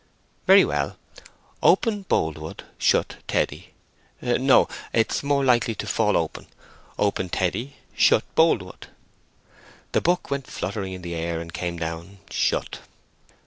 [0.47, 0.97] "Very well.
[1.61, 3.69] Open, Boldwood—shut, Teddy.
[4.19, 6.47] No; it's more likely to fall open.
[6.97, 8.87] Open, Teddy—shut, Boldwood."
[9.91, 12.79] The book went fluttering in the air and came down shut.